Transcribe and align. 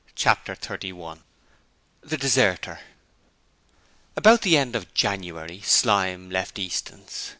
Chapter 0.15 0.55
31 0.55 1.21
The 2.01 2.17
Deserter 2.17 2.79
About 4.15 4.41
the 4.41 4.57
end 4.57 4.75
of 4.75 4.91
January, 4.95 5.61
Slyme 5.63 6.31
left 6.31 6.57
Easton's. 6.57 7.29